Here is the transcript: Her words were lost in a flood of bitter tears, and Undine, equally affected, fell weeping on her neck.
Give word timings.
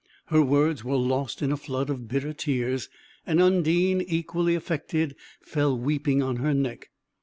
Her 0.29 0.41
words 0.41 0.83
were 0.83 0.95
lost 0.97 1.43
in 1.43 1.51
a 1.51 1.57
flood 1.57 1.91
of 1.91 2.07
bitter 2.07 2.33
tears, 2.33 2.89
and 3.27 3.39
Undine, 3.39 4.01
equally 4.01 4.55
affected, 4.55 5.15
fell 5.41 5.77
weeping 5.77 6.23
on 6.23 6.37
her 6.37 6.55
neck. 6.55 6.89